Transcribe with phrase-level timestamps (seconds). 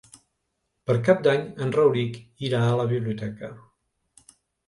[0.89, 2.17] Per Cap d'Any en Rauric
[2.49, 3.51] irà a la biblioteca.